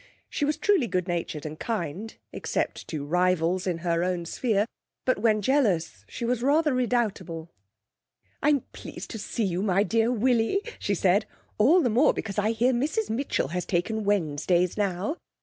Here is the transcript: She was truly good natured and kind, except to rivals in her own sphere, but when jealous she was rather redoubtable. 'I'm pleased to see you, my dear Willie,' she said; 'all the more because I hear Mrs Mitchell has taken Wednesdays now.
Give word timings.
She 0.31 0.45
was 0.45 0.57
truly 0.57 0.87
good 0.87 1.07
natured 1.07 1.45
and 1.45 1.59
kind, 1.59 2.15
except 2.33 2.87
to 2.87 3.05
rivals 3.05 3.67
in 3.67 3.77
her 3.85 4.03
own 4.03 4.25
sphere, 4.25 4.65
but 5.05 5.19
when 5.19 5.43
jealous 5.43 6.05
she 6.09 6.25
was 6.25 6.41
rather 6.41 6.73
redoubtable. 6.73 7.51
'I'm 8.41 8.61
pleased 8.73 9.11
to 9.11 9.19
see 9.19 9.43
you, 9.45 9.61
my 9.61 9.83
dear 9.83 10.11
Willie,' 10.11 10.63
she 10.79 10.95
said; 10.95 11.27
'all 11.59 11.81
the 11.81 11.89
more 11.91 12.15
because 12.15 12.39
I 12.39 12.49
hear 12.49 12.73
Mrs 12.73 13.11
Mitchell 13.11 13.49
has 13.49 13.63
taken 13.67 14.03
Wednesdays 14.03 14.75
now. 14.75 15.17